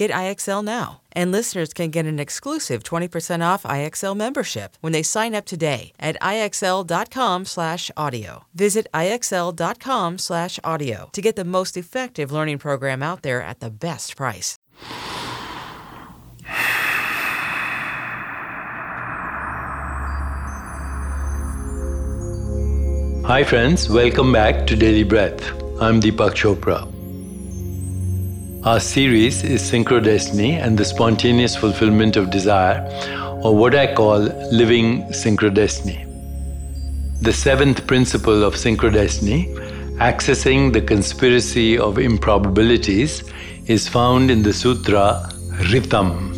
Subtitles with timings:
[0.00, 1.02] Get IXL now.
[1.12, 5.92] And listeners can get an exclusive 20% off IXL membership when they sign up today
[6.00, 8.44] at IXL.com/audio.
[8.54, 14.56] Visit IXL.com/audio to get the most effective learning program out there at the best price.
[23.26, 23.90] Hi, friends.
[23.90, 25.42] Welcome back to Daily Breath.
[25.78, 26.89] I'm Deepak Chopra.
[28.62, 32.86] Our series is Synchrodestiny and the Spontaneous Fulfillment of Desire,
[33.42, 34.18] or what I call
[34.52, 36.04] Living Synchrodestiny.
[37.22, 39.46] The seventh principle of Synchrodestiny,
[39.96, 43.24] accessing the conspiracy of improbabilities,
[43.64, 45.26] is found in the Sutra
[45.72, 46.34] Ritam.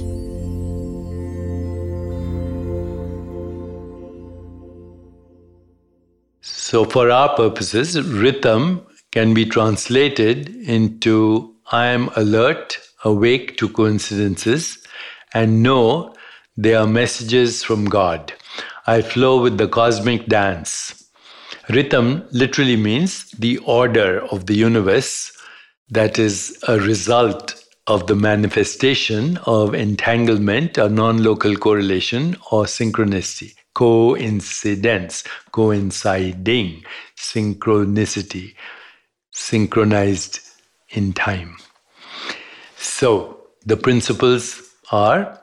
[6.41, 14.77] So, for our purposes, Ritam can be translated into I am alert, awake to coincidences,
[15.33, 16.15] and know
[16.57, 18.35] they are messages from God.
[18.87, 21.09] I flow with the cosmic dance.
[21.71, 25.33] Ritam literally means the order of the universe
[25.89, 33.55] that is a result of the manifestation of entanglement or non local correlation or synchronicity
[33.75, 36.85] coincidence, coinciding,
[37.17, 38.55] synchronicity,
[39.31, 40.41] synchronized
[40.93, 41.57] in time.
[42.77, 45.39] So the principles are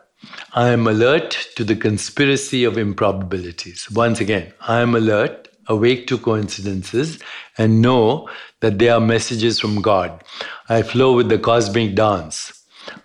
[0.54, 3.90] I am alert to the conspiracy of improbabilities.
[3.92, 7.20] Once again, I am alert, awake to coincidences,
[7.58, 8.30] and know
[8.60, 10.22] that they are messages from God.
[10.68, 12.52] I flow with the cosmic dance.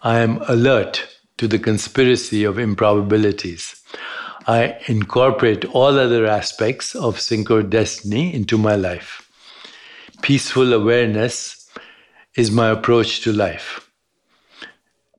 [0.02, 1.06] I am alert
[1.36, 3.80] to the conspiracy of improbabilities.
[4.46, 9.30] I incorporate all other aspects of synchrodestiny into my life.
[10.22, 11.53] Peaceful awareness
[12.36, 13.88] is my approach to life.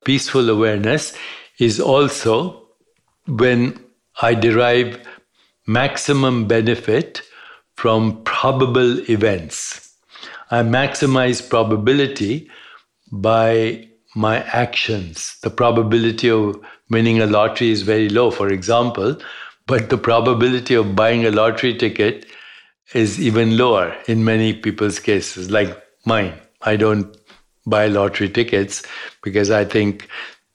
[0.03, 1.17] Peaceful awareness
[1.59, 2.67] is also
[3.27, 3.79] when
[4.21, 4.99] I derive
[5.67, 7.21] maximum benefit
[7.75, 9.93] from probable events.
[10.51, 12.49] I maximize probability
[13.11, 15.37] by my actions.
[15.41, 16.59] The probability of
[16.89, 19.17] winning a lottery is very low, for example,
[19.67, 22.27] but the probability of buying a lottery ticket
[22.93, 26.39] is even lower in many people's cases, like mine.
[26.65, 27.15] I don't
[27.65, 28.83] buy lottery tickets
[29.23, 30.07] because I think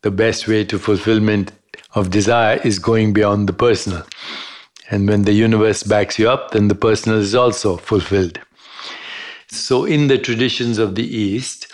[0.02, 1.52] the best way to fulfillment
[1.94, 4.04] of desire is going beyond the personal.
[4.90, 8.40] And when the universe backs you up, then the personal is also fulfilled.
[9.48, 11.72] So, in the traditions of the East,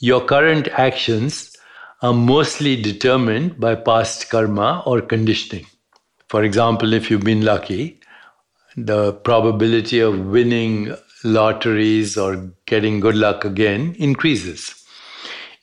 [0.00, 1.56] your current actions
[2.02, 5.66] are mostly determined by past karma or conditioning.
[6.28, 8.00] For example, if you've been lucky,
[8.76, 14.84] the probability of winning lotteries or getting good luck again increases.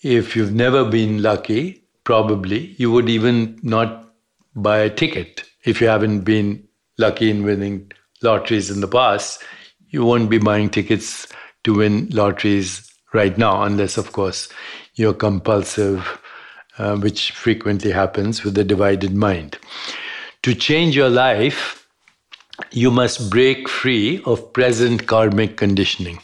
[0.01, 4.11] If you've never been lucky, probably you would even not
[4.55, 5.43] buy a ticket.
[5.63, 6.67] If you haven't been
[6.97, 7.91] lucky in winning
[8.21, 9.43] lotteries in the past,
[9.89, 11.27] you won't be buying tickets
[11.63, 14.49] to win lotteries right now, unless, of course,
[14.95, 16.19] you're compulsive,
[16.77, 19.57] uh, which frequently happens with a divided mind.
[20.43, 21.80] To change your life,
[22.71, 26.19] you must break free of present karmic conditioning.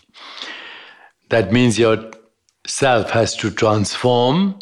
[1.30, 2.12] That means your
[2.66, 4.60] self has to transform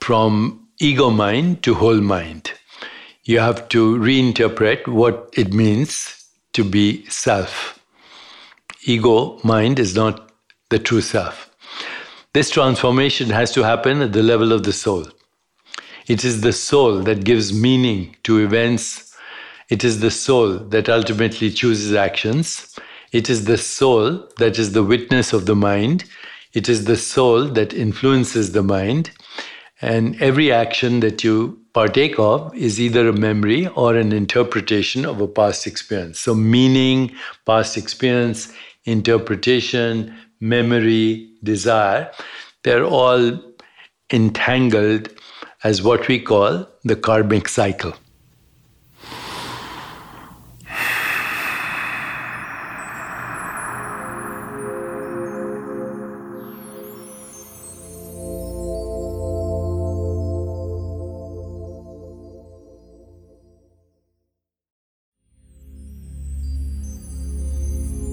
[0.00, 2.52] from ego mind to whole mind.
[3.24, 6.24] You have to reinterpret what it means
[6.54, 7.78] to be self.
[8.84, 10.32] Ego mind is not
[10.70, 11.50] the true self.
[12.32, 15.06] This transformation has to happen at the level of the soul.
[16.06, 19.09] It is the soul that gives meaning to events.
[19.70, 22.76] It is the soul that ultimately chooses actions.
[23.12, 26.04] It is the soul that is the witness of the mind.
[26.52, 29.12] It is the soul that influences the mind.
[29.80, 35.20] And every action that you partake of is either a memory or an interpretation of
[35.20, 36.18] a past experience.
[36.18, 37.12] So, meaning,
[37.46, 38.52] past experience,
[38.84, 42.10] interpretation, memory, desire,
[42.64, 43.40] they're all
[44.12, 45.08] entangled
[45.62, 47.94] as what we call the karmic cycle.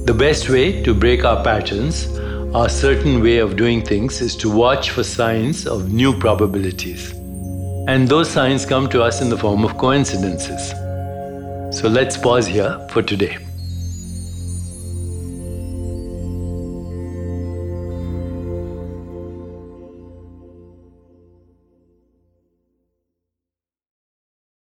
[0.07, 2.07] The best way to break our patterns,
[2.55, 7.11] our certain way of doing things, is to watch for signs of new probabilities.
[7.89, 10.69] And those signs come to us in the form of coincidences.
[11.77, 13.37] So let's pause here for today.